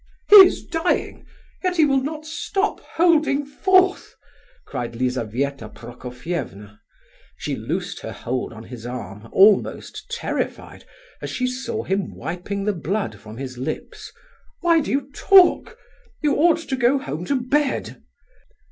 "He 0.31 0.37
is 0.37 0.65
dying, 0.65 1.27
yet 1.63 1.75
he 1.77 1.85
will 1.85 2.01
not 2.01 2.25
stop 2.25 2.79
holding 2.95 3.45
forth!" 3.45 4.15
cried 4.65 4.95
Lizabetha 4.95 5.69
Prokofievna. 5.69 6.79
She 7.37 7.55
loosed 7.55 7.99
her 7.99 8.11
hold 8.11 8.51
on 8.51 8.63
his 8.63 8.87
arm, 8.87 9.29
almost 9.31 10.09
terrified, 10.09 10.85
as 11.21 11.29
she 11.29 11.45
saw 11.45 11.83
him 11.83 12.15
wiping 12.15 12.63
the 12.63 12.73
blood 12.73 13.19
from 13.19 13.37
his 13.37 13.59
lips. 13.59 14.11
"Why 14.61 14.79
do 14.81 14.89
you 14.89 15.07
talk? 15.13 15.77
You 16.23 16.33
ought 16.35 16.57
to 16.69 16.75
go 16.75 16.97
home 16.97 17.23
to 17.25 17.39
bed." 17.39 18.01